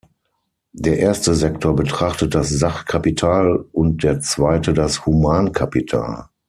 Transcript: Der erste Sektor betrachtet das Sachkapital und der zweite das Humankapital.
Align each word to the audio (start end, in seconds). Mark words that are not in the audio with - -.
Der 0.73 0.97
erste 0.97 1.35
Sektor 1.35 1.75
betrachtet 1.75 2.33
das 2.33 2.49
Sachkapital 2.49 3.65
und 3.71 4.01
der 4.01 4.19
zweite 4.19 4.73
das 4.73 5.05
Humankapital. 5.05 6.29